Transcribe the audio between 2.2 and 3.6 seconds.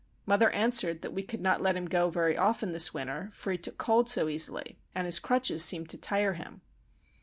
often this winter, for he